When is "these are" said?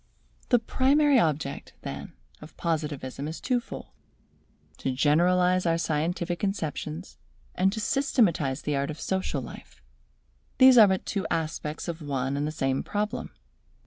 10.57-10.87